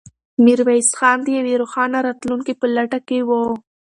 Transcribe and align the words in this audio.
میرویس 0.43 0.89
خان 0.97 1.17
د 1.23 1.27
یوې 1.39 1.53
روښانه 1.61 1.97
راتلونکې 2.07 2.53
په 2.61 2.65
لټه 2.75 2.99
کې 3.07 3.19
و. 3.27 3.29